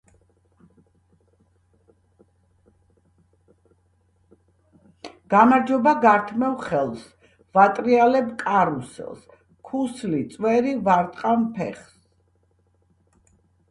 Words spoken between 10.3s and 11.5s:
წვერი ვარტყამ